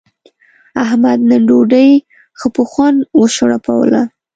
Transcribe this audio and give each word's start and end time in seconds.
احمد 0.83 1.19
نن 1.29 1.41
ډوډۍ 1.49 1.89
ښه 2.39 2.47
په 2.55 2.61
خوند 2.69 2.99
و 3.17 3.21
شړپوله. 3.35 4.01